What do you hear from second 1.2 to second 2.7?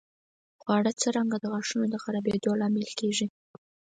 د غاښونو د خرابېدو